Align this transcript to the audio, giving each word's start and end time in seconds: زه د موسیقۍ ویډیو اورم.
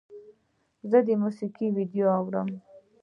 زه 0.89 0.99
د 1.07 1.09
موسیقۍ 1.21 1.67
ویډیو 1.77 2.05
اورم. 2.19 2.49